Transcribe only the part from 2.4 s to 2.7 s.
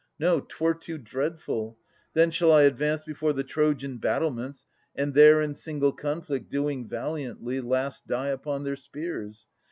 I